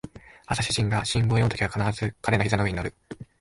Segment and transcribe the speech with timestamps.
[0.47, 2.95] 朝主人が新聞を読むときは必ず彼の膝の上に乗る